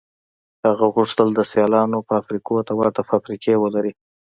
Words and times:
هغه 0.67 0.85
غوښتل 0.95 1.27
د 1.33 1.39
سیالانو 1.51 2.05
فابریکو 2.09 2.55
ته 2.67 2.73
ورته 2.79 3.01
فابریکې 3.09 3.53
ولري 3.57 3.93